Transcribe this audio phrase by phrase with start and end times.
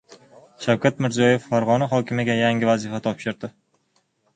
[0.65, 3.57] Shavkat Mirziyoyev Farg‘ona hokimiga yangi vazifa topshirdi